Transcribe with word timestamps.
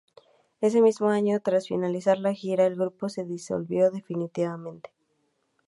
Ese 0.61 0.81
mismo 0.81 1.09
año, 1.09 1.39
tras 1.41 1.67
finalizar 1.67 2.17
la 2.17 2.33
gira, 2.33 2.65
el 2.65 2.73
grupo 2.75 3.07
se 3.07 3.23
disolvió 3.23 3.91
definitivamente. 3.91 4.89